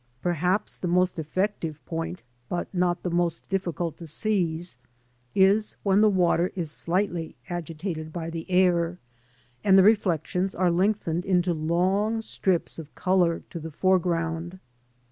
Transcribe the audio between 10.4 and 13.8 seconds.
are lengthened into long strips of colour to the